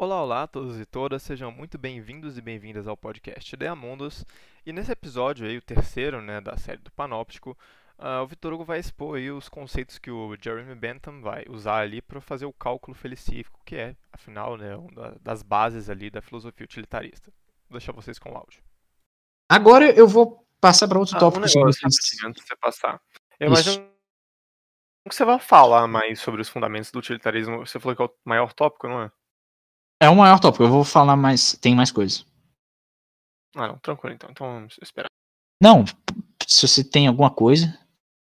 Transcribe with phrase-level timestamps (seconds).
[0.00, 4.24] Olá, olá a todos e todas, sejam muito bem-vindos e bem-vindas ao podcast Ideamundos.
[4.64, 7.58] E nesse episódio aí, o terceiro né, da série do Panóptico,
[7.98, 11.80] uh, o Vitor Hugo vai expor aí os conceitos que o Jeremy Bentham vai usar
[11.80, 16.22] ali para fazer o cálculo felicífico, que é, afinal, né, uma das bases ali da
[16.22, 17.32] filosofia utilitarista.
[17.68, 18.62] Vou deixar vocês com o áudio.
[19.50, 23.00] Agora eu vou passar para outro Ah, tópico um negócio, rapidinho, antes de você passar.
[23.38, 23.70] Eu Isso.
[23.70, 23.92] imagino
[25.08, 27.58] que você vai falar mais sobre os fundamentos do utilitarismo.
[27.58, 29.12] Você falou que é o maior tópico, não é?
[30.00, 31.56] É o maior tópico, eu vou falar mais.
[31.56, 32.26] Tem mais coisas.
[33.56, 34.30] Ah, não, tranquilo então.
[34.30, 35.08] Então vamos esperar.
[35.60, 35.84] Não,
[36.46, 37.78] se você tem alguma coisa.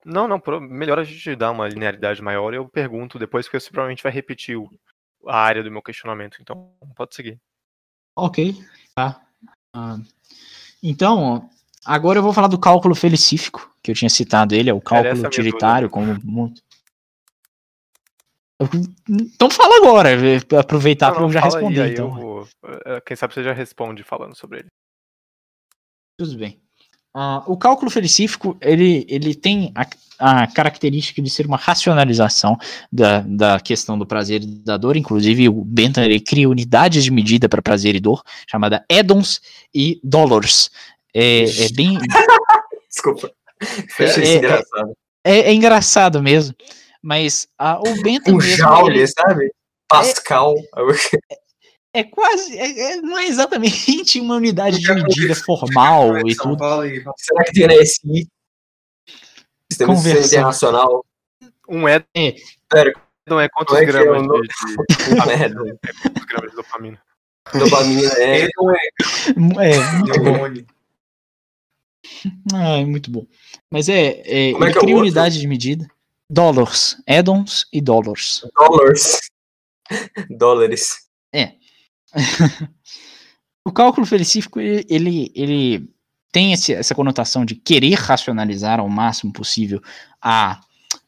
[0.03, 3.71] Não, não, melhor a gente dar uma linearidade maior e eu pergunto depois, porque você
[3.71, 4.55] provavelmente vai repetir
[5.27, 6.37] a área do meu questionamento.
[6.39, 7.41] Então, pode seguir.
[8.15, 8.53] Ok,
[8.93, 9.25] tá.
[9.75, 9.97] Ah,
[10.83, 11.49] então,
[11.85, 15.23] agora eu vou falar do cálculo felicífico, que eu tinha citado ele, é o cálculo
[15.23, 16.61] é utilitário, como muito.
[19.09, 20.09] Então fala agora,
[20.59, 21.81] aproveitar para já responder.
[21.81, 22.09] aí então.
[22.11, 22.47] vou-
[22.85, 24.67] eh, Quem sabe você já responde falando sobre ele.
[26.17, 26.59] Tudo bem.
[27.13, 29.85] Ah, o cálculo felicífico, ele, ele tem a,
[30.41, 32.57] a característica de ser uma racionalização
[32.91, 37.11] da, da questão do prazer e da dor, inclusive o Bentham ele cria unidades de
[37.11, 39.39] medida para prazer e dor, chamada edons
[39.73, 40.69] e dolors.
[41.15, 41.97] É, é bem,
[42.89, 43.31] Desculpa.
[43.61, 44.93] É, achei é, isso engraçado.
[45.23, 46.53] é, é engraçado mesmo,
[47.01, 49.51] mas ah, o Bentham Um mesmo, joule, ele sabe?
[49.87, 50.55] Pascal.
[51.93, 56.57] é quase, é- é- não é exatamente uma unidade de medida formal e tudo,
[57.17, 58.27] Será que tem na SI?
[59.71, 59.93] Sistema.
[59.93, 61.05] Internacional.
[61.69, 62.03] Um é.
[62.13, 62.35] É.
[62.69, 62.93] Pera,
[63.27, 64.47] Não é quantos é é gramas o de,
[65.25, 65.79] merda.
[66.03, 67.01] quantos gramas de dopamina?
[67.53, 68.41] Dopamina é.
[68.43, 68.49] é
[69.37, 70.74] muito bom.
[72.53, 73.25] Ah, é muito bom.
[73.71, 75.01] Mas é, é Como é ele é cria outro?
[75.05, 75.87] unidade de medida.
[76.29, 78.41] Dollars, addons e dollars.
[78.55, 79.19] Dólares.
[80.29, 80.95] Dólares.
[83.65, 85.89] o cálculo felicífico, ele, ele, ele
[86.31, 89.81] tem esse- essa conotação de querer racionalizar ao máximo possível
[90.21, 90.61] a,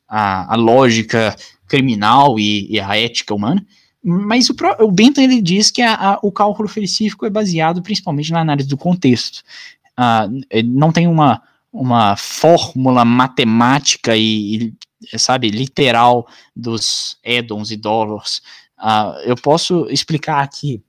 [0.08, 1.36] a, a lógica
[1.68, 3.66] criminal e, e a ética humana,
[4.04, 8.32] mas o, o Bentham ele diz que a- a- o cálculo felicífico é baseado principalmente
[8.32, 9.44] na análise do contexto.
[10.50, 11.42] Ele não tem uma,
[11.72, 14.74] uma fórmula matemática e,
[15.14, 18.42] e, sabe, literal dos addons e dollars.
[18.78, 20.82] Ah, eu posso explicar aqui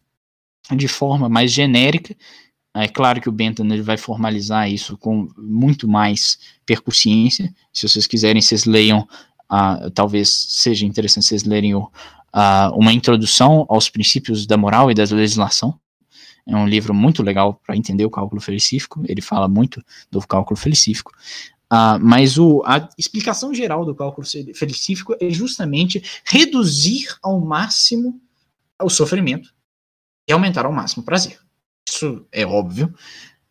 [0.70, 2.14] de forma mais genérica.
[2.74, 7.52] É claro que o Bentham ele vai formalizar isso com muito mais percussiência.
[7.72, 9.08] Se vocês quiserem, vocês leiam,
[9.48, 11.90] ah, talvez seja interessante vocês lerem o,
[12.32, 15.78] ah, uma introdução aos princípios da moral e da legislação.
[16.48, 19.02] É um livro muito legal para entender o cálculo felicífico.
[19.06, 21.12] Ele fala muito do cálculo felicífico.
[21.68, 28.18] Ah, mas o, a explicação geral do cálculo fe- felicífico é justamente reduzir ao máximo
[28.82, 29.54] o sofrimento
[30.26, 31.38] e aumentar ao máximo o prazer.
[31.86, 32.94] Isso é óbvio.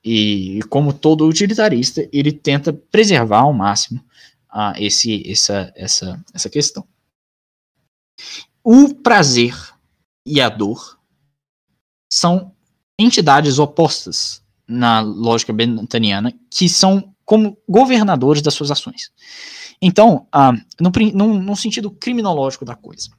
[0.03, 4.03] E como todo utilitarista, ele tenta preservar ao máximo
[4.49, 6.87] ah, esse, essa, essa, essa questão.
[8.63, 9.53] O prazer
[10.25, 10.99] e a dor
[12.11, 12.55] são
[12.99, 19.11] entidades opostas na lógica benthamiana que são como governadores das suas ações.
[19.81, 23.09] Então, ah, no, sentido criminológico da coisa,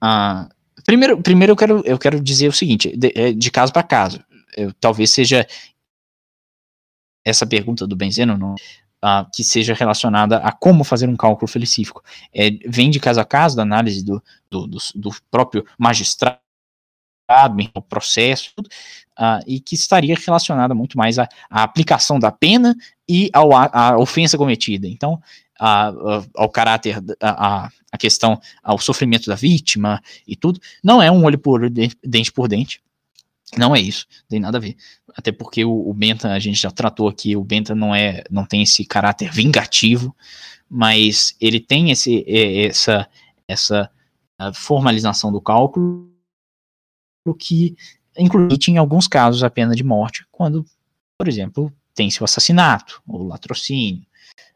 [0.00, 0.48] ah,
[0.86, 4.22] primeiro, primeiro eu, quero, eu quero dizer o seguinte, de, eh, de caso para caso,
[4.56, 5.46] eu- talvez seja
[7.24, 8.54] essa pergunta do Benzeno não,
[9.02, 12.02] ah, que seja relacionada a como fazer um cálculo felicífico.
[12.32, 16.38] É, vem de caso a caso da análise do, do, do, do próprio magistrado,
[17.74, 18.52] o processo,
[19.16, 22.76] ah, e que estaria relacionada muito mais à, à aplicação da pena
[23.08, 24.86] e ao, à ofensa cometida.
[24.86, 25.20] Então,
[25.58, 31.10] a- a- ao caráter, a, a- questão, ao sofrimento da vítima e tudo, não é
[31.10, 32.82] um olho por olho, de- dente por dente.
[33.56, 34.76] Não é isso, tem nada a ver.
[35.16, 38.44] Até porque o, o Benta, a gente já tratou aqui, o Benta não é, não
[38.44, 40.14] tem esse caráter vingativo,
[40.68, 43.08] mas ele tem esse, essa,
[43.46, 43.90] essa
[44.38, 46.10] ah, formalização do cálculo
[47.32, 47.76] que
[48.18, 50.66] inclui em alguns casos a pena de morte, quando,
[51.16, 54.04] por exemplo, tem-se o assassinato, o latrocínio,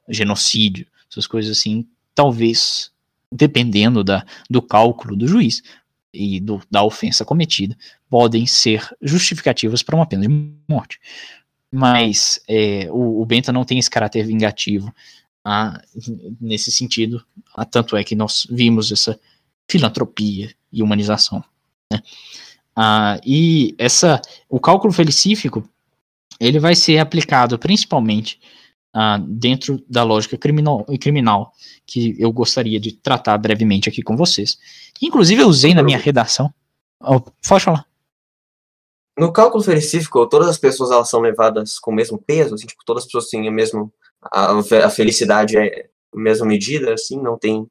[0.07, 2.91] o genocídio, essas coisas assim, talvez,
[3.33, 5.63] dependendo da, do cálculo do juiz
[6.13, 7.77] e do, da ofensa cometida,
[8.11, 11.01] podem ser justificativas para uma pena de morte.
[11.71, 14.93] Mas é, o, o Benta não tem esse caráter vingativo
[15.45, 15.81] ah,
[16.41, 17.25] nesse sentido,
[17.55, 19.19] ah, tanto é que nós vimos essa
[19.69, 21.43] filantropia e humanização.
[21.91, 22.03] Né?
[22.81, 25.69] Ah, e essa, o cálculo felicífico
[26.39, 28.41] ele vai ser aplicado principalmente
[28.95, 31.53] ah, dentro da lógica criminal, criminal
[31.85, 34.57] que eu gostaria de tratar brevemente aqui com vocês.
[35.03, 36.55] Inclusive, eu usei na minha redação.
[37.01, 37.85] Oh, pode falar.
[39.19, 42.85] No cálculo específico, todas as pessoas elas são levadas com o mesmo peso, assim, tipo,
[42.87, 43.91] todas as pessoas têm a mesma
[44.33, 44.53] a,
[44.85, 47.69] a felicidade é a mesma medida, assim, não tem.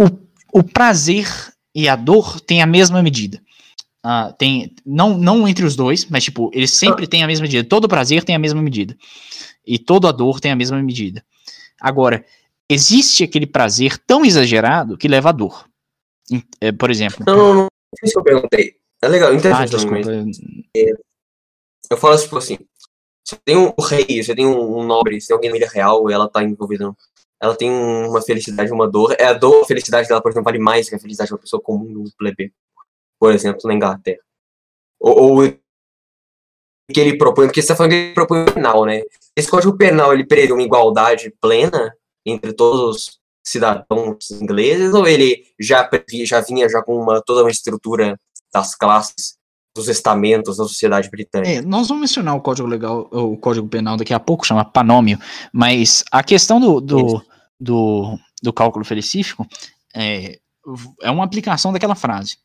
[0.00, 1.26] O, o prazer
[1.74, 3.42] e a dor têm a mesma medida.
[4.04, 7.68] Uh, tem não não entre os dois, mas tipo, eles sempre têm a mesma medida.
[7.68, 8.96] Todo prazer tem a mesma medida.
[9.66, 11.24] E toda a dor tem a mesma medida.
[11.80, 12.24] Agora,
[12.68, 15.68] existe aquele prazer tão exagerado que leva a dor.
[16.60, 17.24] É, por exemplo.
[17.26, 17.66] Não, não, não.
[18.02, 18.76] Isso que eu perguntei.
[19.02, 19.74] É legal, interessante.
[19.74, 20.10] Ah, desculpa.
[20.76, 20.92] É,
[21.90, 22.58] eu falo tipo assim.
[23.24, 26.14] Você tem um rei, você tem um, nobre, você tem alguém na ilha real e
[26.14, 26.94] ela tá envolvida.
[27.40, 29.14] Ela tem uma felicidade, uma dor.
[29.18, 31.38] É a dor, a felicidade dela, por exemplo, vale mais que a felicidade de uma
[31.38, 32.52] pessoa comum, um plebe.
[33.18, 34.20] Por exemplo, na Inglaterra.
[35.00, 35.58] Ou, ou
[36.92, 39.02] que ele propõe, porque você tá falando que ele propõe o penal, né?
[39.36, 41.94] Esse código penal, ele prevê uma igualdade plena
[42.24, 47.42] entre todos os cidadãos ingleses, ou ele já, previa, já vinha já com uma, toda
[47.42, 48.18] uma estrutura
[48.52, 49.38] das classes,
[49.74, 51.50] dos estamentos da sociedade britânica?
[51.50, 55.18] É, nós vamos mencionar o código legal, o código penal daqui a pouco, chama panômio,
[55.52, 57.22] mas a questão do, do,
[57.60, 59.46] do, do cálculo felicífico
[59.94, 60.38] é,
[61.02, 62.38] é uma aplicação daquela frase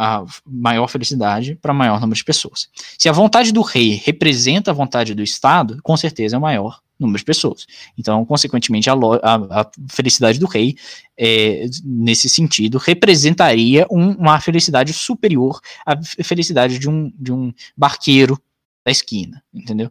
[0.00, 2.68] a maior felicidade para maior número de pessoas.
[2.96, 6.78] Se a vontade do rei representa a vontade do Estado, com certeza é o maior
[6.96, 7.66] número de pessoas.
[7.98, 10.76] Então, consequentemente, a, a, a felicidade do rei,
[11.16, 18.40] é, nesse sentido, representaria um, uma felicidade superior à felicidade de um, de um barqueiro
[18.86, 19.90] da esquina, entendeu?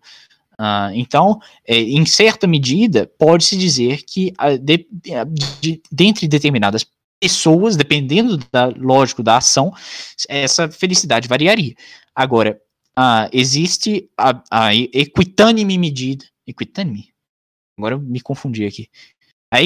[0.53, 4.87] Uh, então, é, em certa medida, pode-se dizer que, de,
[5.61, 6.85] de, dentre determinadas
[7.19, 9.73] pessoas, dependendo da lógico da ação,
[10.29, 11.75] essa felicidade variaria.
[12.15, 12.59] Agora,
[12.97, 16.25] uh, existe a, a equitânime medida.
[16.45, 17.13] Equitânime?
[17.77, 18.89] Agora eu me confundi aqui.
[19.51, 19.59] A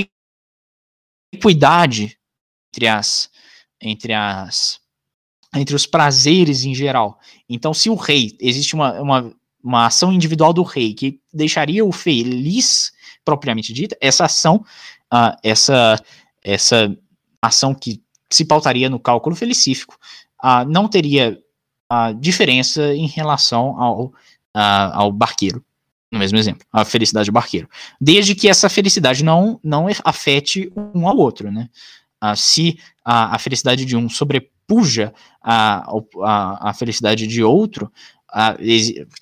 [1.34, 2.18] equidade
[2.74, 3.30] entre as
[3.82, 4.80] entre as
[5.54, 7.20] entre os prazeres em geral.
[7.50, 11.92] Então, se o rei existe uma, uma, uma ação individual do rei que deixaria o
[11.92, 12.94] feliz
[13.26, 14.66] propriamente dita, essa ação,
[15.14, 16.02] uh, essa
[16.44, 16.98] essa
[17.42, 19.98] ação que se pautaria no cálculo felicífico,
[20.44, 21.38] uh, não teria
[21.92, 24.14] uh, diferença em relação ao, uh,
[24.94, 25.64] ao barqueiro,
[26.12, 27.70] no mesmo exemplo, a felicidade do barqueiro.
[28.00, 31.70] Desde que essa felicidade não, não afete um ao outro, né?
[32.36, 35.12] se a, a felicidade de um sobrepuja
[35.42, 35.92] a,
[36.22, 37.92] a, a felicidade de outro,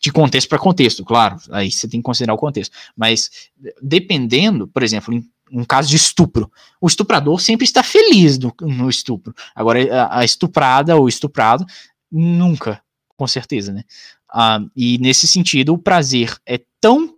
[0.01, 3.49] de contexto para contexto, claro, aí você tem que considerar o contexto, mas
[3.81, 6.51] dependendo, por exemplo, em um caso de estupro.
[6.79, 9.33] O estuprador sempre está feliz no, no estupro.
[9.53, 11.65] Agora, a, a, estuprada ou estuprado,
[12.11, 12.81] nunca,
[13.15, 13.83] com certeza, né?
[14.29, 17.15] Ah, e nesse sentido, o prazer é tão,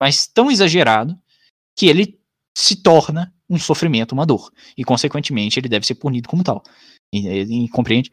[0.00, 1.18] mas tão exagerado,
[1.76, 2.18] que ele
[2.56, 4.50] se torna um sofrimento, uma dor.
[4.76, 6.62] E, consequentemente, ele deve ser punido como tal.
[7.12, 8.10] E, e, e compreende?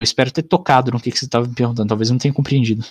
[0.00, 1.88] Eu espero ter tocado no que, que você estava me perguntando.
[1.88, 2.84] Talvez eu não tenha compreendido.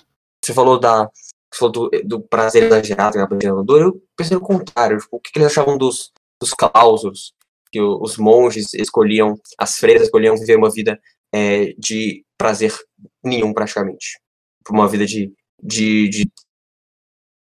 [0.43, 1.09] Você falou da
[1.57, 5.31] falou do, do prazer exagerado que a dor, eu pensei no contrário, tipo, o que,
[5.31, 7.33] que, eles achavam dos, dos clausos,
[7.71, 10.99] que o, os monges escolhiam, as freiras escolhiam viver uma vida
[11.33, 12.73] é, de prazer
[13.23, 14.19] nenhum praticamente,
[14.69, 16.31] uma vida de, de, de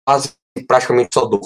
[0.06, 0.32] quase
[0.66, 1.42] praticamente só dor?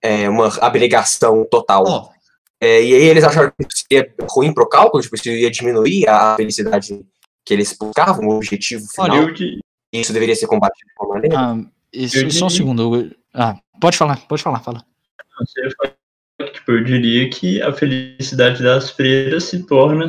[0.00, 1.84] É uma abnegação total.
[1.86, 2.12] Oh.
[2.60, 6.08] É, e aí eles acharam que isso ia ruim pro cálculo, tipo, isso ia diminuir
[6.08, 7.04] a felicidade
[7.44, 9.10] que eles buscavam, o objetivo final.
[9.10, 9.60] Olha, eu,
[9.92, 11.38] isso deveria ser combatido de alguma maneira?
[11.38, 13.14] Ah, isso, só um segundo.
[13.34, 14.84] Ah, pode falar, pode falar, fala.
[16.52, 20.06] Tipo, eu diria que a felicidade das freiras se torna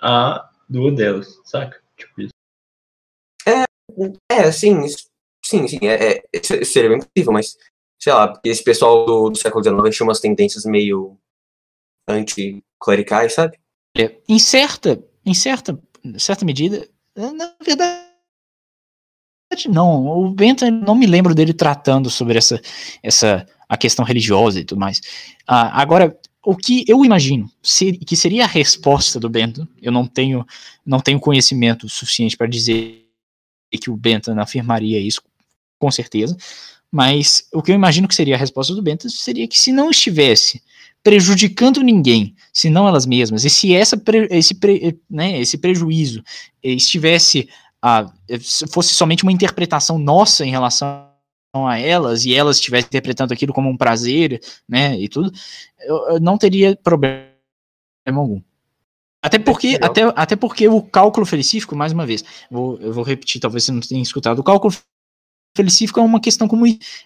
[0.00, 1.80] a do delas, saca?
[1.96, 2.32] Tipo isso.
[3.46, 3.64] É,
[4.30, 4.86] é sim,
[5.44, 7.56] sim, sim, é, é, seria bem possível, mas,
[8.00, 11.18] sei lá, esse pessoal do, do século XIX tinha umas tendências meio
[12.08, 13.58] anticlericais, sabe?
[13.96, 15.78] É, em certa, em certa,
[16.18, 18.11] certa medida, na verdade,
[19.68, 22.60] não, o Bento não me lembro dele tratando sobre essa,
[23.02, 25.00] essa a questão religiosa e tudo mais.
[25.46, 30.06] Ah, agora, o que eu imagino ser, que seria a resposta do Bentham, eu não
[30.06, 30.44] tenho,
[30.84, 33.06] não tenho conhecimento suficiente para dizer
[33.80, 35.22] que o Bentham afirmaria isso,
[35.78, 36.36] com certeza,
[36.90, 39.90] mas o que eu imagino que seria a resposta do Bentham seria que se não
[39.90, 40.62] estivesse
[41.02, 44.56] prejudicando ninguém, senão elas mesmas, e se essa, esse,
[45.10, 46.22] né, esse prejuízo
[46.62, 47.48] estivesse
[47.82, 48.10] a,
[48.70, 51.10] fosse somente uma interpretação nossa em relação
[51.54, 55.30] a elas e elas estivessem interpretando aquilo como um prazer, né, e tudo,
[55.80, 57.26] eu, eu não teria problema
[58.06, 58.40] algum.
[59.22, 63.40] Até porque, até, até porque o cálculo felicífico, mais uma vez, vou, eu vou repetir,
[63.40, 64.74] talvez você não tenha escutado, o cálculo
[65.56, 66.64] felicífico é uma questão como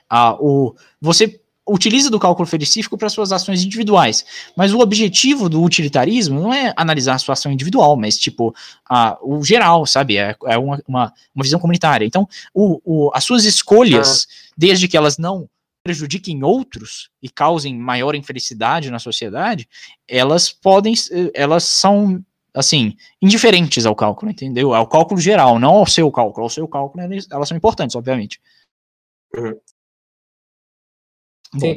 [0.09, 4.25] ah, o, você utiliza do cálculo felicífico para suas ações individuais,
[4.57, 8.55] mas o objetivo do utilitarismo não é analisar a sua ação individual, mas tipo
[8.89, 10.17] a, o geral, sabe?
[10.17, 12.07] É, é uma, uma, uma, visão comunitária.
[12.07, 14.53] Então, o, o, as suas escolhas, ah.
[14.57, 15.49] desde que elas não
[15.83, 19.69] prejudiquem outros e causem maior infelicidade na sociedade,
[20.09, 20.95] elas podem,
[21.33, 22.25] elas são
[22.57, 24.75] assim, indiferentes ao cálculo, entendeu?
[24.75, 26.45] Ao cálculo geral, não ao seu cálculo.
[26.45, 28.41] Ao seu cálculo, elas são importantes, obviamente.
[29.35, 29.55] Uhum.
[31.55, 31.77] Bom,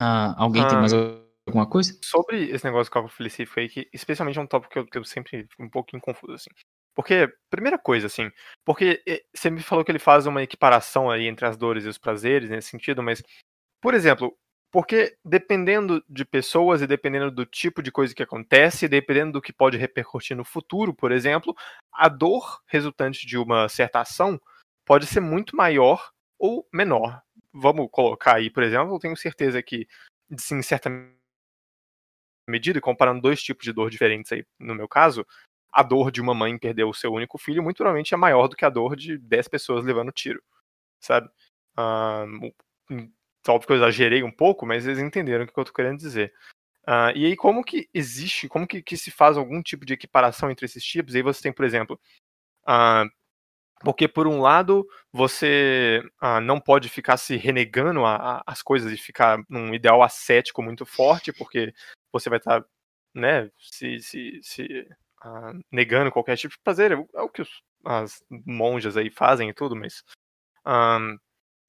[0.00, 1.98] ah, alguém ah, tem mais alguma coisa?
[2.02, 5.04] Sobre esse negócio do cálculo felicífico aí, que especialmente é um tópico que eu, eu
[5.04, 6.50] sempre fico um pouquinho confuso, assim.
[6.94, 8.30] Porque, primeira coisa, assim,
[8.64, 9.02] porque
[9.34, 12.48] você me falou que ele faz uma equiparação aí entre as dores e os prazeres
[12.48, 13.22] nesse sentido, mas,
[13.82, 14.36] por exemplo,
[14.72, 19.52] porque dependendo de pessoas e dependendo do tipo de coisa que acontece, dependendo do que
[19.52, 21.54] pode repercutir no futuro, por exemplo,
[21.92, 24.40] a dor resultante de uma certa ação
[24.84, 27.22] pode ser muito maior ou menor.
[27.58, 29.88] Vamos colocar aí, por exemplo, eu tenho certeza que,
[30.30, 30.90] em certa
[32.48, 35.26] medida, comparando dois tipos de dor diferentes aí, no meu caso,
[35.72, 38.56] a dor de uma mãe perder o seu único filho muito provavelmente é maior do
[38.56, 40.42] que a dor de 10 pessoas levando tiro,
[41.00, 41.28] sabe?
[41.78, 42.52] Um,
[43.48, 46.32] óbvio que eu exagerei um pouco, mas eles entenderam o que eu estou querendo dizer.
[46.88, 50.50] Uh, e aí, como que existe, como que, que, se faz algum tipo de equiparação
[50.50, 51.14] entre esses tipos?
[51.14, 52.00] E aí você tem, por exemplo,
[52.68, 53.10] uh,
[53.80, 58.92] porque por um lado você uh, não pode ficar se renegando a, a, as coisas
[58.92, 61.72] e ficar num ideal ascético muito forte, porque
[62.12, 62.68] você vai estar, tá,
[63.14, 64.88] né, se, se, se
[65.72, 69.74] negando qualquer tipo de prazer, é o que os, as monjas aí fazem e tudo,
[69.76, 70.02] mas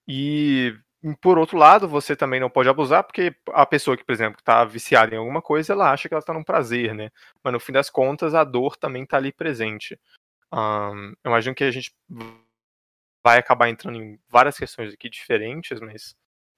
[0.07, 0.73] e
[1.21, 4.65] por outro lado, você também não pode abusar, porque a pessoa que, por exemplo, está
[4.65, 7.11] viciada em alguma coisa, ela acha que ela está num prazer, né?
[7.43, 9.99] Mas no fim das contas, a dor também está ali presente.
[10.53, 11.93] Um, eu imagino que a gente
[13.23, 16.15] vai acabar entrando em várias questões aqui diferentes, mas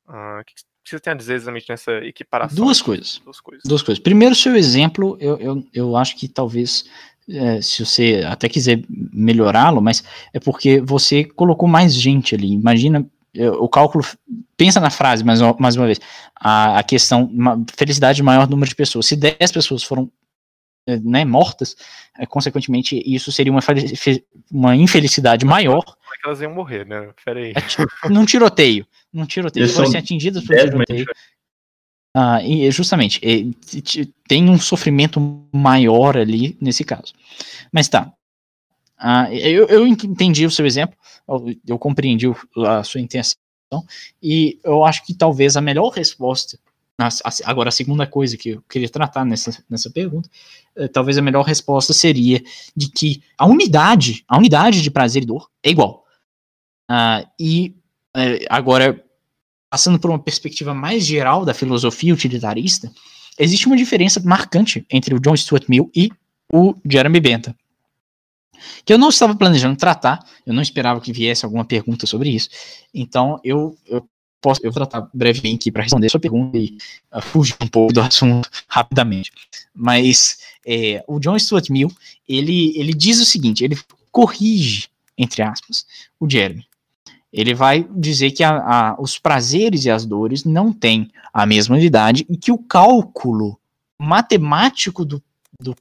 [0.08, 0.54] uh, o que
[0.86, 2.56] você tem a dizer exatamente nessa equiparação?
[2.56, 3.20] Duas coisas.
[3.24, 3.64] Duas coisas.
[3.66, 4.02] Duas coisas.
[4.02, 6.86] Primeiro, seu exemplo, eu, eu, eu acho que talvez
[7.30, 10.04] é, se você até quiser melhorá-lo, mas
[10.34, 12.54] é porque você colocou mais gente ali.
[12.54, 13.08] Imagina
[13.60, 14.04] o cálculo,
[14.58, 16.00] pensa na frase mais, mais uma vez,
[16.36, 19.06] a, a questão, uma felicidade de maior número de pessoas.
[19.06, 20.19] Se 10 pessoas foram eh,
[20.98, 21.76] né, mortas,
[22.18, 23.62] é, consequentemente, isso seria uma,
[24.52, 25.84] uma infelicidade maior.
[25.84, 27.10] Como é que elas iam morrer, né?
[27.24, 27.54] Pera aí.
[27.54, 28.86] É, num tiroteio.
[29.12, 29.64] Num tiroteio.
[29.64, 31.06] Eles foram atingidas por um tiroteio.
[32.16, 33.22] Ah, e justamente,
[34.28, 35.20] tem um sofrimento
[35.54, 37.14] maior ali nesse caso.
[37.72, 38.12] Mas tá,
[38.98, 42.26] ah, eu, eu, entendi o seu exemplo, eu, eu compreendi
[42.68, 43.38] a sua intenção,
[44.22, 46.60] e eu acho que talvez a melhor resposta,
[47.46, 50.30] agora a segunda coisa que eu queria tratar nessa, nessa pergunta,
[50.76, 52.44] é, talvez a melhor resposta seria
[52.76, 56.06] de que a unidade, a unidade de prazer e dor é igual.
[56.90, 57.76] Ah, e
[58.16, 59.04] é, agora,
[59.70, 62.92] passando por uma perspectiva mais geral da filosofia utilitarista,
[63.38, 66.10] existe uma diferença marcante entre o John Stuart Mill e
[66.52, 67.56] o Jeremy Bentham
[68.86, 72.50] que eu não estava planejando tratar, eu não esperava que viesse alguma pergunta sobre isso,
[72.94, 74.08] então eu, eu
[74.42, 76.78] posso eu vou tratar brevemente aqui para responder sua pergunta e
[77.14, 79.32] uh, fugir um pouco do assunto rapidamente.
[79.74, 81.92] Mas é, o John Stuart Mill,
[82.28, 83.78] ele, ele diz o seguinte, ele
[84.12, 85.86] corrige, entre aspas,
[86.20, 86.66] o Jeremy.
[87.32, 91.76] Ele vai dizer que a, a, os prazeres e as dores não têm a mesma
[91.76, 93.60] unidade e que o cálculo
[94.00, 95.22] matemático do,
[95.60, 95.76] do,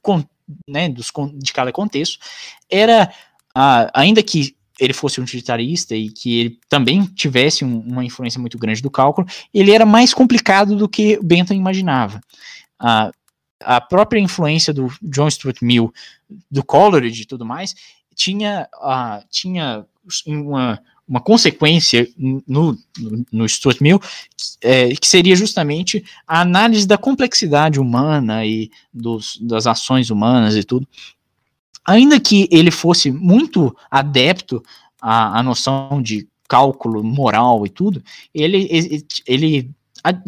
[0.67, 2.19] né, dos, de cada contexto,
[2.69, 3.11] era,
[3.55, 8.39] ah, ainda que ele fosse um utilitarista e que ele também tivesse um, uma influência
[8.39, 12.21] muito grande do cálculo, ele era mais complicado do que Bentham imaginava.
[12.79, 13.11] Ah,
[13.61, 15.93] a própria influência do John Stuart Mill,
[16.49, 17.75] do Coleridge e tudo mais,
[18.15, 19.85] tinha, ah, tinha
[20.25, 22.77] uma, uma consequência no,
[23.31, 23.99] no, Stuart Mill,
[24.61, 30.63] é, que seria justamente a análise da complexidade humana e dos, das ações humanas e
[30.63, 30.87] tudo.
[31.87, 34.63] Ainda que ele fosse muito adepto
[35.01, 39.71] à, à noção de cálculo moral e tudo, ele, ele, ele,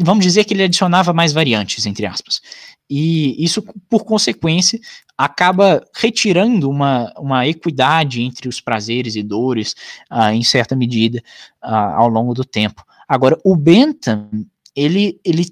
[0.00, 2.40] vamos dizer que ele adicionava mais variantes, entre aspas.
[2.88, 4.78] E isso, por consequência,
[5.16, 9.74] acaba retirando uma, uma equidade entre os prazeres e dores,
[10.10, 11.22] uh, em certa medida,
[11.64, 12.84] uh, ao longo do tempo.
[13.08, 14.28] Agora, o Bentham,
[14.74, 15.46] ele, ele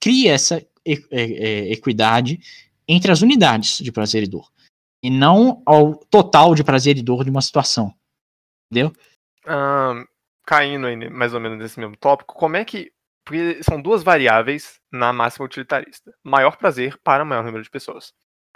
[0.00, 0.62] cria essa
[1.68, 2.38] equidade
[2.86, 4.48] entre as unidades de prazer e dor,
[5.06, 7.94] e não ao total de prazer e dor de uma situação.
[8.68, 8.92] Entendeu?
[9.46, 10.04] Um,
[10.44, 12.92] caindo aí mais ou menos nesse mesmo tópico, como é que
[13.24, 16.12] porque são duas variáveis na máxima utilitarista.
[16.24, 18.12] Maior prazer para maior número de pessoas.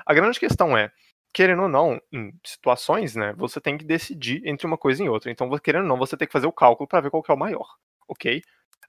[0.06, 0.92] A grande questão é,
[1.32, 5.30] querendo ou não, em situações, né, você tem que decidir entre uma coisa e outra.
[5.30, 7.36] Então, querendo ou não, você tem que fazer o cálculo para ver qual é o
[7.36, 7.66] maior,
[8.08, 8.42] ok?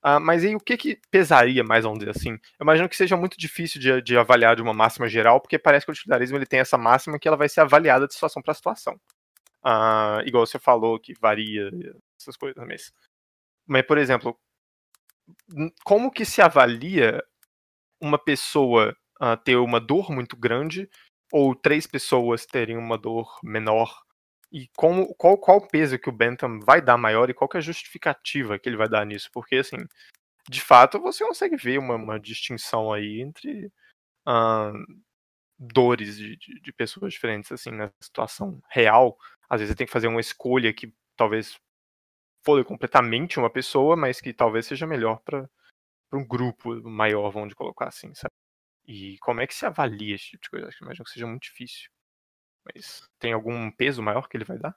[0.03, 2.31] Uh, mas aí o que, que pesaria mais, vamos dizer assim?
[2.31, 5.85] Eu imagino que seja muito difícil de, de, avaliar de uma máxima geral, porque parece
[5.85, 8.53] que o utilitarismo ele tem essa máxima que ela vai ser avaliada de situação para
[8.55, 8.99] situação.
[9.63, 11.69] Uh, igual você falou que varia
[12.19, 12.91] essas coisas, mas,
[13.67, 14.35] mas por exemplo,
[15.83, 17.23] como que se avalia
[18.01, 20.89] uma pessoa uh, ter uma dor muito grande
[21.31, 24.01] ou três pessoas terem uma dor menor?
[24.51, 27.57] E como, qual, qual o peso que o Bentham vai dar maior e qual que
[27.57, 29.29] é a justificativa que ele vai dar nisso?
[29.31, 29.77] Porque, assim,
[30.49, 33.67] de fato, você consegue ver uma, uma distinção aí entre
[34.27, 34.73] uh,
[35.57, 39.17] dores de, de, de, pessoas diferentes, assim, na situação real.
[39.49, 41.57] Às vezes você tem que fazer uma escolha que talvez
[42.43, 45.47] for completamente uma pessoa, mas que talvez seja melhor para
[46.11, 48.33] um grupo maior, vamos colocar assim, sabe?
[48.87, 50.69] E como é que se avalia esse tipo de coisa?
[50.69, 51.89] Que imagino que seja muito difícil.
[52.65, 54.75] Mas tem algum peso maior que ele vai dar?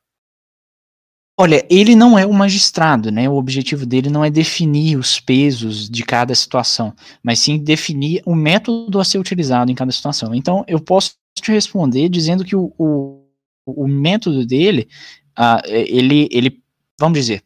[1.37, 3.29] Olha, ele não é o magistrado, né?
[3.29, 8.37] O objetivo dele não é definir os pesos de cada situação, mas sim definir o
[8.37, 10.33] método a ser utilizado em cada situação.
[10.33, 13.27] Então, eu posso te responder dizendo que o, o,
[13.67, 14.89] o método dele,
[15.37, 16.63] uh, ele, ele,
[16.99, 17.43] vamos dizer,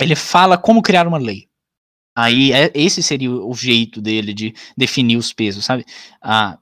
[0.00, 1.48] ele fala como criar uma lei.
[2.16, 5.84] Aí é, esse seria o jeito dele de definir os pesos, sabe?
[6.20, 6.58] A,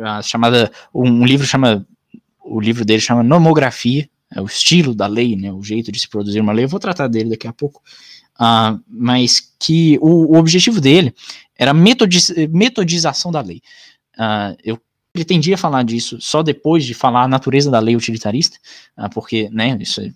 [0.00, 1.86] a chamada um livro chama
[2.44, 6.08] o livro dele chama Nomografia, é o estilo da lei, né, o jeito de se
[6.08, 6.64] produzir uma lei.
[6.64, 7.82] Eu vou tratar dele daqui a pouco.
[8.34, 11.14] Uh, mas que o, o, objetivo dele
[11.56, 13.62] era metodiz, metodização da lei.
[14.18, 14.80] Uh, eu
[15.12, 18.58] pretendia falar disso só depois de falar a natureza da lei utilitarista,
[18.98, 20.10] uh, porque, né, isso é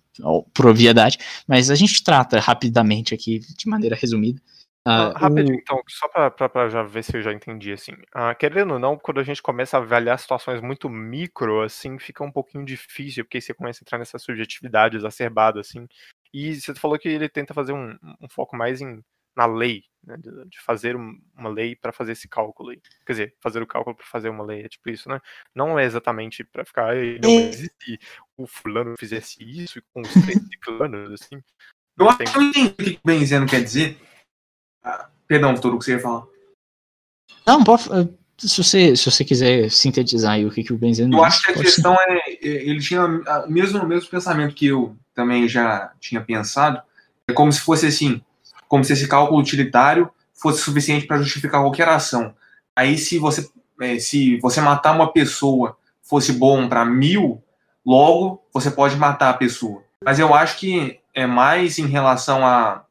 [0.60, 1.16] obviedade,
[1.46, 4.42] mas a gente trata rapidamente aqui, de maneira resumida,
[4.88, 5.60] Uh, rapidinho, o...
[5.60, 7.92] então, só para já ver se eu já entendi, assim.
[7.92, 12.24] Uh, querendo ou não, quando a gente começa a avaliar situações muito micro, assim, fica
[12.24, 15.86] um pouquinho difícil, porque você começa a entrar nessa subjetividade exacerbada, assim.
[16.32, 19.02] E você falou que ele tenta fazer um, um foco mais em,
[19.36, 22.80] na lei, né, de, fazer uma lei para fazer esse cálculo aí.
[23.06, 25.20] Quer dizer, fazer o cálculo para fazer uma lei, é tipo isso, né?
[25.54, 27.98] Não é exatamente para ficar, não, mas se
[28.38, 31.42] o fulano fizesse isso com os três ciclanos, assim.
[31.98, 33.98] Eu acho que eu entendi o que o Benzeno quer dizer
[34.88, 36.24] ah, perdão, tudo que você ia falar.
[37.46, 41.18] Não, pode, eh, se você, se você quiser sintetizar aí o que, que o Benzeno
[41.18, 42.10] Eu acho que a questão ser.
[42.10, 43.06] é, é, ele tinha
[43.46, 46.80] mesmo o mesmo pensamento que eu também já tinha pensado,
[47.26, 48.22] é como se fosse assim,
[48.68, 52.34] como se esse cálculo utilitário fosse suficiente para justificar qualquer ação.
[52.74, 53.46] Aí se você,
[53.80, 57.42] é, se você matar uma pessoa fosse bom para mil,
[57.84, 59.82] logo você pode matar a pessoa.
[60.02, 62.84] Mas eu acho que é mais em relação a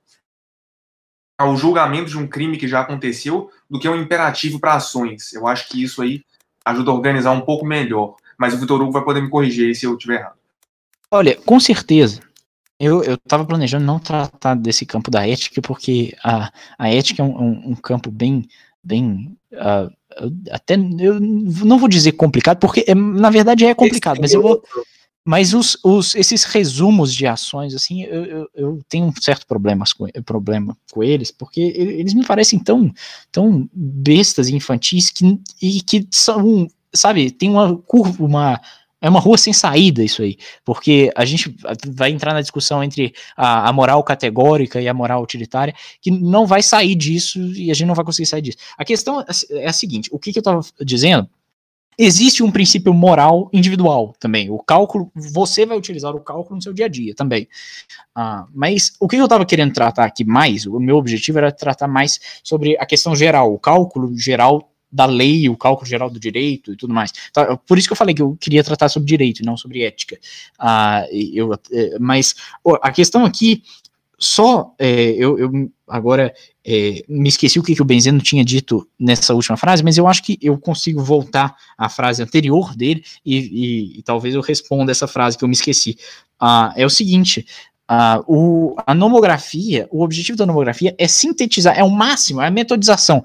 [1.38, 5.34] ao julgamento de um crime que já aconteceu do que um imperativo para ações.
[5.34, 6.24] Eu acho que isso aí
[6.66, 8.16] ajuda a organizar um pouco melhor.
[8.38, 10.36] Mas o Vitor Hugo vai poder me corrigir se eu estiver errado.
[11.12, 12.22] Olha, com certeza.
[12.80, 17.26] Eu, eu tava planejando não tratar desse campo da ética, porque a, a ética é
[17.26, 18.48] um, um, um campo bem,
[18.84, 19.92] bem uh,
[20.52, 24.64] até eu não vou dizer complicado, porque é, na verdade é complicado, mas eu vou,
[25.28, 29.84] mas os, os, esses resumos de ações, assim, eu, eu, eu tenho um certo problema
[29.98, 32.90] com, problema com eles, porque eles me parecem tão,
[33.30, 38.62] tão bestas e infantis que, e que são, sabe, tem uma curva, uma,
[39.02, 41.54] é uma rua sem saída isso aí, porque a gente
[41.90, 46.48] vai entrar na discussão entre a, a, moral categórica e a moral utilitária, que não
[46.48, 48.60] vai sair disso e a gente não vai conseguir sair disso.
[48.78, 51.30] A questão é a seguinte: o que, que eu estava dizendo
[52.00, 54.52] Existe um princípio moral individual também.
[54.52, 57.48] O cálculo, você vai utilizar o cálculo no seu dia a dia também.
[58.14, 61.88] Ah, mas o que eu estava querendo tratar aqui mais, o meu objetivo era tratar
[61.88, 66.72] mais sobre a questão geral, o cálculo geral da lei, o cálculo geral do direito
[66.72, 67.12] e tudo mais.
[67.34, 70.20] Tá, por isso que eu falei que eu queria tratar sobre direito não sobre ética.
[70.60, 72.36] Ah, eu, eh, mas
[72.82, 73.64] a questão aqui
[74.20, 75.52] só é, eu, eu,
[75.88, 76.34] agora
[76.66, 80.08] é, me esqueci o que, que o Benzeno tinha dito nessa última frase, mas eu
[80.08, 84.92] acho que eu consigo voltar à frase anterior dele e, e, e talvez eu responda
[84.92, 85.98] essa frase que eu me esqueci.
[86.40, 87.46] Ah, é o seguinte:
[87.88, 92.52] ah, o, a nomografia, o objetivo da nomografia é sintetizar, é o máximo, é a
[92.52, 93.24] metodização.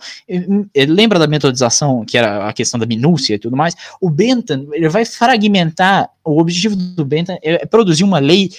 [0.88, 3.74] Lembra da metodização, que era a questão da minúcia e tudo mais?
[4.00, 8.50] O Bentham, ele vai fragmentar, o objetivo do Bentham é produzir uma lei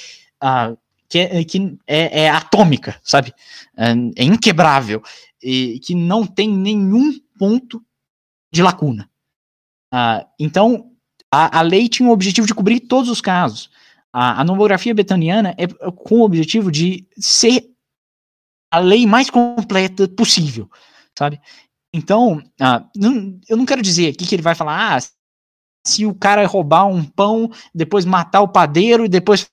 [0.42, 0.74] ah,
[1.14, 3.32] que é, que é, é atômica, sabe?
[3.78, 5.00] É, é, inquebrável
[5.44, 7.86] e que não tem nenhum ponto
[8.52, 9.08] de lacuna.
[9.94, 10.92] Ah, então,
[11.32, 13.70] a, a, lei tinha o objetivo de cobrir todos os casos.
[14.12, 17.70] A, a nomografia betaniana é com o objetivo de ser
[18.72, 20.68] a lei mais completa possível,
[21.16, 21.40] sabe?
[21.94, 25.00] Então, ah, não, eu não quero dizer aqui que ele vai falar, ah,
[25.86, 29.48] se o cara roubar um pão, depois matar o padeiro e depois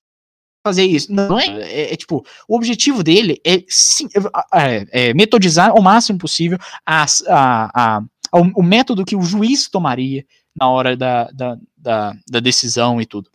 [0.62, 1.12] fazer isso.
[1.12, 4.08] Não é, é, é tipo, o objetivo dele é, sim,
[4.54, 9.68] é, é metodizar ao máximo possível a, a, a, o, o, método que o juiz
[9.68, 10.24] tomaria
[10.58, 13.30] na hora da, da, da, da decisão e tudo.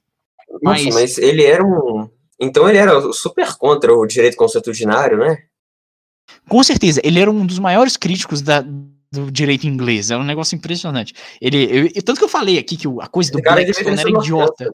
[0.62, 2.10] Nossa, mas, mas ele era um.
[2.40, 5.44] Então ele era super contra o direito consuetudinário, né?
[6.48, 8.62] Com certeza, ele era um dos maiores críticos da,
[9.12, 10.12] do direito inglês.
[10.12, 11.14] É um negócio impressionante.
[11.42, 14.72] Ele, eu, tanto que eu falei aqui que a coisa do Blackstone era idiota.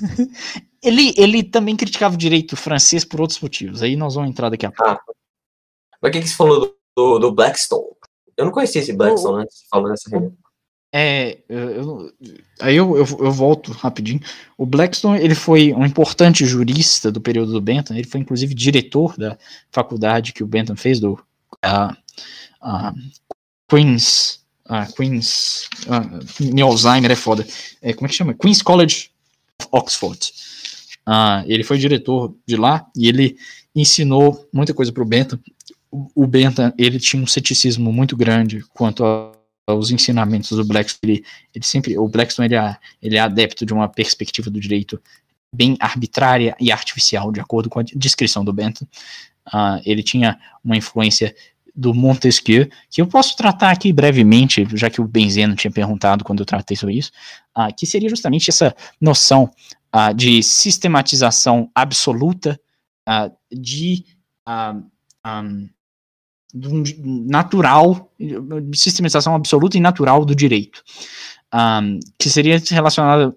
[0.82, 3.82] ele, ele também criticava o direito francês por outros motivos.
[3.82, 4.90] Aí nós vamos entrar daqui a pouco.
[4.90, 5.00] Ah,
[6.00, 7.84] mas o que, que você falou do, do, do, Blackstone?
[8.36, 10.34] Eu não conhecia esse Blackstone o, antes de falar nessa reunião.
[10.92, 12.12] É, eu,
[12.58, 14.20] aí eu, eu, eu, volto rapidinho.
[14.58, 17.96] O Blackstone ele foi um importante jurista do período do Bentham.
[17.96, 19.38] Ele foi inclusive diretor da
[19.70, 21.22] faculdade que o Bentham fez do
[21.62, 21.96] a,
[22.60, 22.92] a
[23.68, 26.00] Queens, a Queens, a,
[26.52, 27.46] meu Alzheimer é foda.
[27.80, 28.34] É, como é que chama?
[28.34, 29.09] Queens College
[29.70, 30.32] Oxford.
[31.06, 33.36] Ah, ele foi diretor de lá e ele
[33.74, 35.38] ensinou muita coisa para o Bentham.
[36.14, 39.32] O Bentham ele tinha um ceticismo muito grande quanto a
[39.74, 43.72] os ensinamentos do Blackstone, ele, ele, sempre, o Blackstone ele é, ele é adepto de
[43.72, 45.00] uma perspectiva do direito
[45.54, 48.86] bem arbitrária e artificial, de acordo com a descrição do Bentham.
[49.48, 51.34] Uh, ele tinha uma influência
[51.74, 56.40] do Montesquieu, que eu posso tratar aqui brevemente, já que o Benzeno tinha perguntado quando
[56.40, 57.10] eu tratei sobre isso,
[57.56, 59.50] uh, que seria justamente essa noção
[59.94, 62.60] uh, de sistematização absoluta
[63.50, 64.04] de
[65.26, 65.68] um,
[67.26, 68.12] natural,
[68.72, 70.84] sistematização absoluta e natural do direito,
[72.16, 73.34] que seria relacionada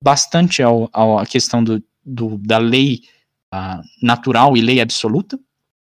[0.00, 3.00] bastante ao, ao, à questão do, do da lei
[3.52, 5.38] uh, natural e lei absoluta,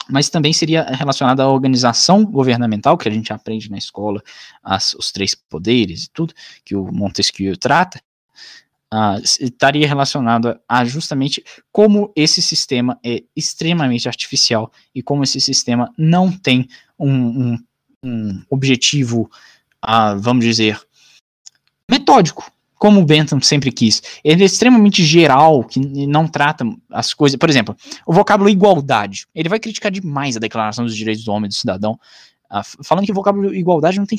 [0.08, 4.22] mas também seria relacionada à organização governamental, que a gente aprende na escola,
[4.62, 8.00] as, os três poderes e tudo, que o Montesquieu trata,
[8.92, 15.92] uh, estaria relacionada a justamente como esse sistema é extremamente artificial e como esse sistema
[15.98, 17.64] não tem um, um,
[18.02, 19.30] um objetivo,
[19.84, 20.80] uh, vamos dizer,
[21.90, 24.02] metódico, como o Bentham sempre quis.
[24.22, 27.38] Ele é extremamente geral, que não trata as coisas.
[27.38, 29.26] Por exemplo, o vocábulo igualdade.
[29.34, 31.98] Ele vai criticar demais a Declaração dos Direitos do Homem e do Cidadão,
[32.50, 34.18] uh, falando que o vocábulo igualdade não tem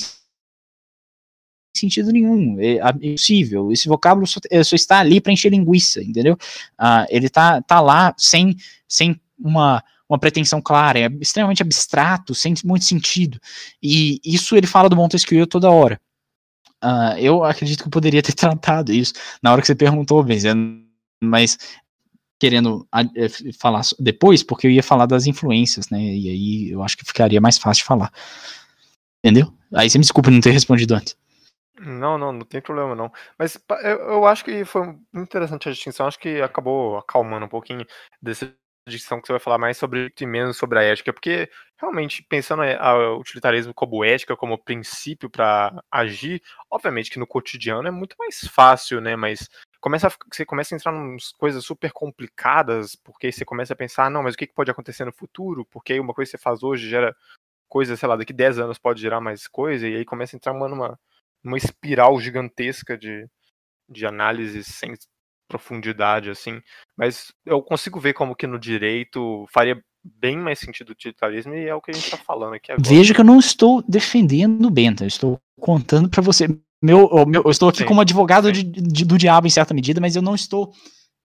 [1.76, 3.72] sentido nenhum, é, é impossível.
[3.72, 6.34] Esse vocábulo só, é, só está ali para encher linguiça, entendeu?
[6.34, 8.56] Uh, ele tá, tá lá sem,
[8.88, 13.40] sem uma, uma pretensão clara, é extremamente abstrato, sem muito sentido.
[13.82, 16.00] E isso ele fala do Montesquieu toda hora.
[16.84, 20.26] Uh, eu acredito que eu poderia ter tratado isso na hora que você perguntou,
[21.22, 21.58] mas
[22.40, 23.28] querendo é,
[23.60, 26.00] falar depois, porque eu ia falar das influências, né?
[26.00, 28.12] E aí eu acho que ficaria mais fácil falar.
[29.24, 29.52] Entendeu?
[29.74, 31.18] Aí você me desculpa não ter respondido antes.
[31.80, 33.12] Não, não, não tem problema não.
[33.38, 36.08] Mas eu, eu acho que foi interessante a distinção.
[36.08, 37.86] Acho que acabou acalmando um pouquinho
[38.22, 38.52] dessa
[38.90, 42.64] distinção que você vai falar mais sobre e menos sobre a ética, porque realmente pensando
[42.64, 48.40] o utilitarismo como ética, como princípio para agir, obviamente que no cotidiano é muito mais
[48.48, 49.16] fácil, né?
[49.16, 53.78] Mas começa a, você começa a entrar em coisas super complicadas, porque você começa a
[53.78, 55.66] pensar, não, mas o que pode acontecer no futuro?
[55.66, 57.16] Porque uma coisa que você faz hoje gera
[57.68, 60.54] coisa, sei lá, daqui 10 anos pode gerar mais coisa, e aí começa a entrar
[60.54, 61.00] numa
[61.44, 63.28] uma espiral gigantesca de,
[63.90, 64.94] de análise sem
[65.48, 66.62] profundidade, assim.
[66.98, 71.68] Mas eu consigo ver como que no direito faria bem mais sentido o utilitarismo e
[71.68, 72.88] é o que a gente está falando aqui agora.
[72.88, 76.48] Veja que eu não estou defendendo o Benta, eu estou contando para você.
[76.82, 80.00] Meu, meu, eu estou aqui sim, como advogado de, de, do diabo em certa medida,
[80.00, 80.72] mas eu não estou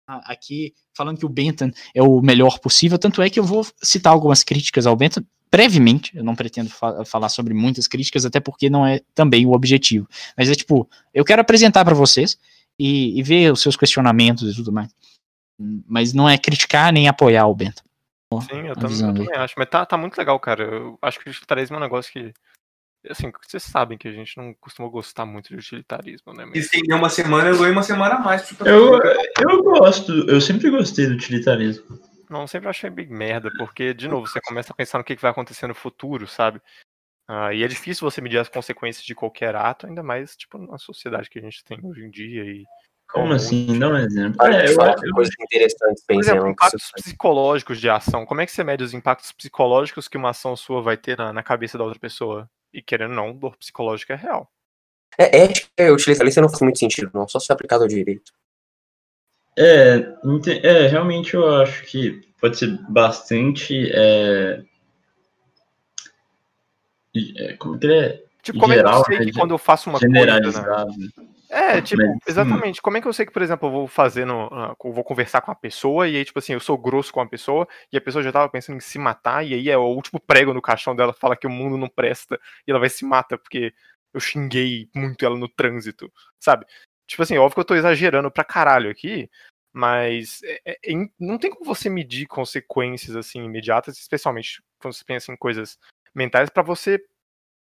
[0.07, 4.13] aqui falando que o Bentham é o melhor possível, tanto é que eu vou citar
[4.13, 8.71] algumas críticas ao Bentham, brevemente, eu não pretendo fa falar sobre muitas críticas, até porque
[8.71, 10.09] não é também o objetivo.
[10.37, 12.39] Mas é tipo, eu quero apresentar para vocês
[12.81, 14.91] e, e, ver os seus questionamentos e tudo mais.
[15.87, 17.83] Mas não é criticar nem apoiar o Bento.
[18.49, 19.55] Sim, eu também, eu também, acho.
[19.59, 20.65] Mas tá, tá muito legal, cara.
[20.65, 22.33] Eu acho que o utilitarismo é um negócio que.
[23.09, 26.47] Assim, vocês sabem que a gente não costuma gostar muito de utilitarismo, né?
[26.47, 26.57] Mas...
[26.57, 28.59] E se uma semana, eu ganho uma semana a mais.
[28.61, 28.99] Eu,
[29.49, 31.99] eu gosto, eu sempre gostei do utilitarismo.
[32.31, 35.33] Não, sempre achei bem merda, porque, de novo, você começa a pensar no que vai
[35.33, 36.63] acontecer no futuro, sabe?
[37.33, 40.77] Ah, e é difícil você medir as consequências de qualquer ato, ainda mais, tipo, na
[40.79, 42.43] sociedade que a gente tem hoje em dia.
[42.43, 42.65] E
[43.07, 43.79] como assim?
[43.79, 44.45] Dá um exemplo.
[44.45, 48.27] É, eu acho coisas interessantes Por exemplo, impactos psicológicos de ação.
[48.27, 51.33] Como é que você mede os impactos psicológicos que uma ação sua vai ter na,
[51.33, 52.51] na cabeça da outra pessoa?
[52.75, 54.51] E querendo ou não, dor psicológica é real.
[55.17, 57.29] É, ética e utilitarista não faz muito sentido, não.
[57.29, 58.33] Só se aplicado ao direito.
[59.57, 60.17] É,
[60.65, 63.89] é, realmente eu acho que pode ser bastante.
[63.93, 64.70] É, é,
[67.59, 68.25] como que é?
[68.43, 70.85] Tipo, como Geral, é que eu sei né, que quando eu faço uma Generalizado.
[70.85, 70.99] coisa.
[70.99, 71.31] Né?
[71.51, 72.81] É, tipo, Mas, exatamente.
[72.81, 74.49] Como é que eu sei que, por exemplo, eu vou fazer no.
[74.53, 77.21] ah, eu vou conversar com a pessoa e aí, tipo assim, eu sou grosso com
[77.21, 79.83] a pessoa e a pessoa já tava pensando em se matar, e aí é o
[79.83, 83.05] último prego no caixão dela fala que o mundo não presta e ela vai se
[83.05, 83.75] mata porque
[84.15, 86.65] eu xinguei muito ela no trânsito, sabe?
[87.07, 89.29] Tipo assim, óbvio que eu tô exagerando pra caralho aqui,
[89.73, 95.05] mas é- é- é não tem como você medir consequências assim imediatas, especialmente quando você
[95.05, 95.77] pensa em coisas
[96.15, 96.99] mentais, pra você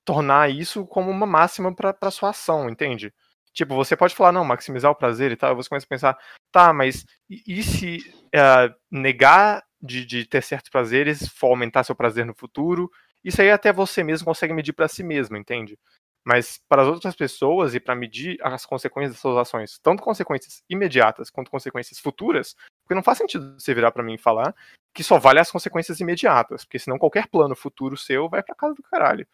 [0.06, 3.14] tornar isso como uma máxima pra sua ação, entende?
[3.54, 6.18] Tipo, você pode falar, não, maximizar o prazer e tal, você começa a pensar,
[6.52, 8.00] tá, mas e, se
[8.34, 12.90] eh, negar de, de ter certos prazeres for aumentar seu prazer no futuro?
[13.24, 15.78] Isso aí até você mesmo consegue medir pra si mesmo, entende?
[16.26, 20.64] Mas para as outras pessoas e para medir as consequências das suas ações, tanto consequências
[20.70, 24.54] imediatas quanto consequências futuras, porque não faz sentido você virar para mim e falar
[24.94, 28.76] que só vale as consequências imediatas, porque senão qualquer plano futuro seu vai pra casa
[28.76, 29.28] do caralho.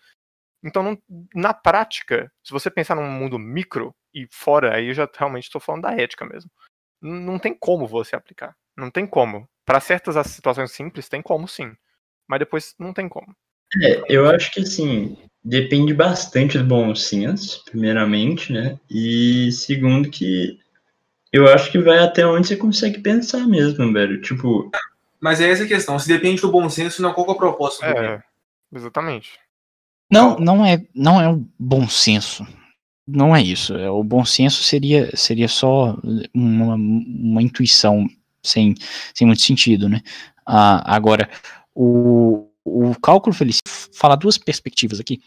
[0.63, 0.97] Então, não-
[1.33, 5.61] na prática, se você pensar num mundo micro e fora, aí eu já realmente estou
[5.61, 6.49] falando da ética mesmo.
[7.01, 8.55] Não tem como você aplicar.
[8.75, 9.47] Não tem como.
[9.63, 11.75] Para certas as situações simples, tem como sim.
[12.27, 13.35] Mas depois não tem como.
[13.81, 18.79] É, eu acho que assim, depende bastante do bom senso, primeiramente, né?
[18.89, 20.59] E segundo que
[21.31, 24.19] eu acho que vai até onde você consegue pensar mesmo, velho.
[24.21, 24.71] Tipo,
[25.21, 25.99] Mas é essa a questão.
[25.99, 27.97] Se depende do bom senso, não qual que é o propósito do.
[27.97, 28.23] É,
[28.73, 29.39] exatamente.
[30.11, 32.45] Não, não é, não é um bom senso.
[33.07, 33.75] Não é isso.
[33.75, 35.95] É, O bom senso seria, seria só
[36.33, 38.07] uma, uma intuição
[38.41, 38.73] sem,
[39.13, 40.01] sem muito sentido, né?
[40.45, 41.29] Ah, agora,
[41.73, 45.21] o, o cálculo felicífico fala duas perspectivas aqui.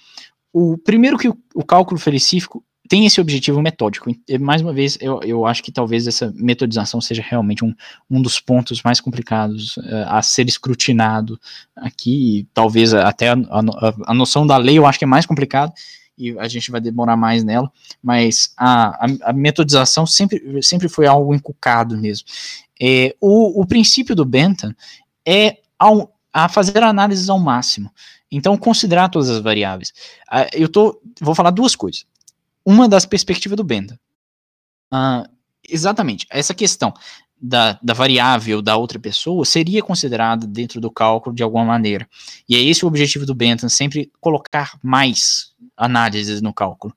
[0.52, 4.10] O primeiro que o, o cálculo felicífico tem esse objetivo metódico.
[4.26, 7.74] E, mais uma vez, eu, eu acho que talvez essa metodização seja realmente um,
[8.10, 11.38] um dos pontos mais complicados eh, a ser escrutinado
[11.76, 12.48] aqui.
[12.54, 15.72] Talvez até a, a, a noção da lei eu acho que é mais complicado
[16.16, 17.70] e a gente vai demorar mais nela,
[18.02, 22.26] mas a, a, a metodização sempre, sempre foi algo encucado mesmo.
[22.80, 24.74] É, o, o princípio do Bentham
[25.26, 27.90] é ao, a fazer análises ao máximo.
[28.30, 29.92] Então, considerar todas as variáveis.
[30.30, 32.04] Ah, eu tô, vou falar duas coisas.
[32.64, 33.98] Uma das perspectivas do Bentham.
[34.90, 35.28] Ah,
[35.68, 36.92] exatamente, essa questão
[37.40, 42.08] da, da variável da outra pessoa seria considerada dentro do cálculo de alguma maneira.
[42.48, 46.94] E é esse o objetivo do Bentham, sempre colocar mais análises no cálculo.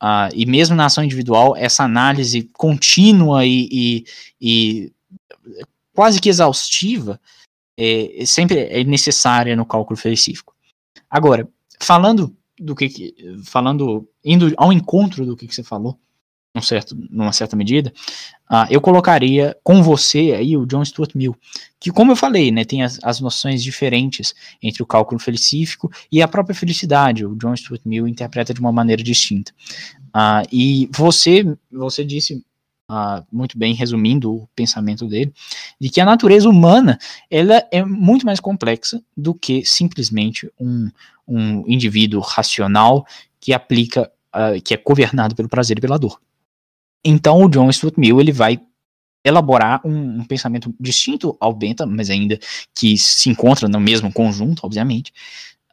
[0.00, 4.04] Ah, e mesmo na ação individual, essa análise contínua e, e,
[4.40, 4.92] e
[5.92, 7.20] quase que exaustiva
[7.78, 10.52] é, sempre é necessária no cálculo específico.
[11.08, 11.48] Agora,
[11.80, 13.14] falando do que, que
[13.44, 15.96] falando indo ao encontro do que, que você falou,
[16.60, 17.92] certo, numa certa medida,
[18.50, 21.36] uh, eu colocaria com você aí o John Stuart Mill,
[21.78, 26.20] que como eu falei, né, tem as, as noções diferentes entre o cálculo felicífico e
[26.20, 27.24] a própria felicidade.
[27.24, 29.52] O John Stuart Mill interpreta de uma maneira distinta.
[30.08, 32.44] Uh, e você, você disse
[32.90, 35.30] Uh, muito bem resumindo o pensamento dele,
[35.78, 36.98] de que a natureza humana
[37.30, 40.90] ela é muito mais complexa do que simplesmente um,
[41.26, 43.06] um indivíduo racional
[43.38, 46.18] que aplica, uh, que é governado pelo prazer e pela dor.
[47.04, 48.58] Então o John Stuart Mill ele vai
[49.22, 52.38] elaborar um, um, pensamento distinto ao Bentham, mas ainda
[52.74, 55.12] que se encontra no mesmo conjunto, obviamente,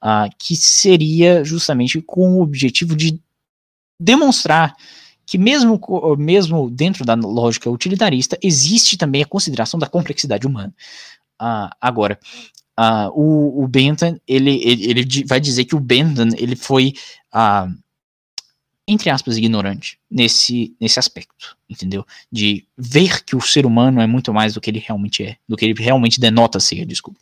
[0.04, 3.19] uh, que seria justamente com o objetivo de
[3.99, 4.75] demonstrar
[5.26, 5.80] que mesmo,
[6.18, 10.74] mesmo dentro da lógica utilitarista, existe também a consideração da complexidade humana.
[11.42, 12.20] Uh, agora,
[12.80, 16.94] uh, o, o, Bentham, ele, ele, ele, vai dizer que o Bentham, ele foi,
[17.34, 17.74] uh,
[18.88, 22.06] entre aspas, ignorante nesse, nesse aspecto, entendeu?
[22.32, 25.58] De ver que o ser humano é muito mais do que ele realmente é, do
[25.58, 27.20] que ele realmente denota ser, desculpa.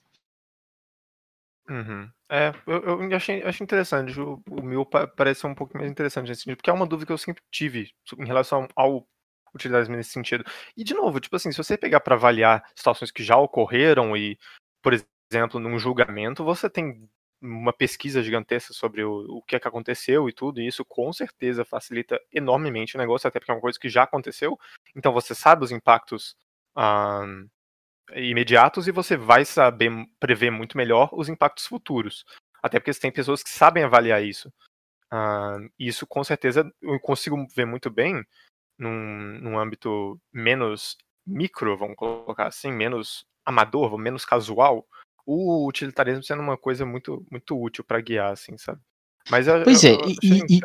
[1.70, 2.10] Uhum.
[2.30, 4.20] É, eu, eu achei, achei interessante.
[4.20, 7.14] O, o meu parece um pouco mais interessante nesse sentido, porque é uma dúvida que
[7.14, 9.08] eu sempre tive em relação ao
[9.56, 10.44] utilitarismo nesse sentido.
[10.76, 14.38] E, de novo, tipo assim, se você pegar para avaliar situações que já ocorreram e,
[14.82, 14.94] por
[15.32, 17.08] exemplo, num julgamento, você tem
[17.42, 21.12] uma pesquisa gigantesca sobre o, o que é que aconteceu e tudo, e isso com
[21.12, 24.58] certeza facilita enormemente o negócio, até porque é uma coisa que já aconteceu,
[24.96, 26.38] então você sabe os impactos
[26.78, 27.48] um,
[28.16, 32.26] imediatos e você vai saber prever muito melhor os impactos futuros.
[32.62, 34.52] Até porque tem pessoas que sabem avaliar isso.
[35.12, 38.24] Uh, isso com certeza eu consigo ver muito bem
[38.80, 44.86] num, num âmbito menos micro, vamos colocar assim, menos amador, menos casual,
[45.26, 48.82] o utilitarismo sendo uma coisa muito, muito útil para guiar, assim, sabe?
[49.30, 50.60] Mas eu, pois é, e, e,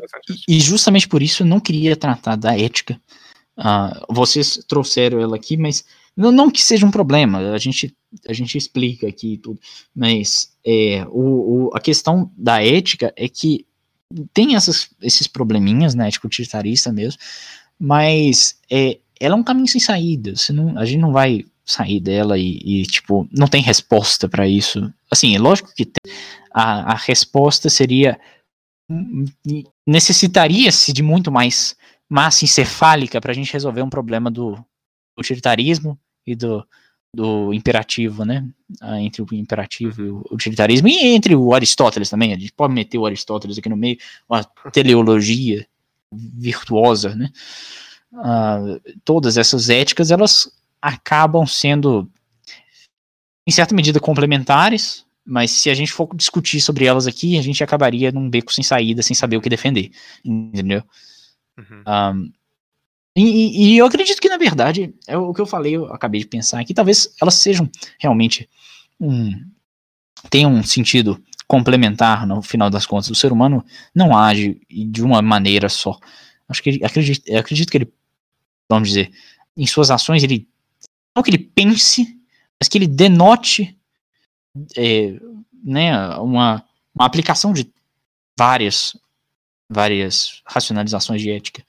[0.48, 3.00] e, justamente por isso eu não queria tratar da ética.
[3.56, 5.84] Uh, vocês trouxeram ela aqui, mas
[6.18, 7.94] não, não, que seja um problema, a gente,
[8.28, 9.60] a gente explica aqui tudo,
[9.94, 13.64] mas é, o, o, a questão da ética é que
[14.34, 17.20] tem essas, esses probleminhas, né, tipo utilitarista mesmo,
[17.78, 20.32] mas é, ela é um caminho sem saída.
[20.52, 24.92] Não, a gente não vai sair dela e, e tipo, não tem resposta para isso.
[25.08, 25.88] Assim, é lógico que
[26.52, 28.18] a, a resposta seria
[29.86, 31.76] necessitaria-se de muito mais
[32.08, 34.58] massa encefálica para a gente resolver um problema do
[35.16, 35.96] utilitarismo
[36.30, 36.66] e do,
[37.14, 38.46] do imperativo, né?
[38.80, 42.32] Ah, entre o imperativo e o utilitarismo, e entre o Aristóteles também.
[42.32, 45.66] A gente pode meter o Aristóteles aqui no meio, uma teleologia
[46.12, 47.30] virtuosa, né?
[48.12, 52.10] Uh, todas essas éticas elas acabam sendo,
[53.46, 57.62] em certa medida, complementares, mas se a gente for discutir sobre elas aqui, a gente
[57.62, 59.90] acabaria num beco sem saída, sem saber o que defender,
[60.24, 60.82] entendeu?
[61.58, 61.82] Uhum.
[61.86, 62.32] Um,
[63.22, 66.26] e, e, eu acredito que, na verdade, é o que eu falei, eu acabei de
[66.26, 68.48] pensar aqui, talvez elas sejam realmente
[69.00, 69.32] um.
[70.30, 73.10] tenham um sentido complementar no final das contas.
[73.10, 75.98] O ser humano não age de uma maneira só.
[76.48, 77.92] Acho que ele, acredito, acredito que ele,
[78.68, 79.10] vamos dizer,
[79.56, 80.46] em suas ações, ele
[81.16, 82.16] não que ele pense,
[82.60, 83.76] mas que ele denote
[84.76, 85.18] é,
[85.64, 87.68] né, uma, uma aplicação de
[88.38, 88.96] várias,
[89.68, 91.64] várias racionalizações de ética.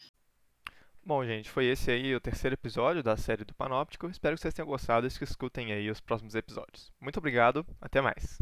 [1.10, 4.08] Bom, gente, foi esse aí o terceiro episódio da série do Panóptico.
[4.12, 6.94] Espero que vocês tenham gostado e que escutem aí os próximos episódios.
[7.02, 8.38] Muito obrigado, até mais.